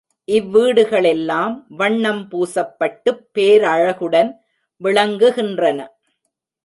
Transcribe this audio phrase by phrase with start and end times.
[0.27, 4.31] இவ் வீடுகளெல்லாம் வண்ணம் பூசப்பட்டுப் பேரழகுடன்
[4.81, 5.79] விளங்குகின்றன.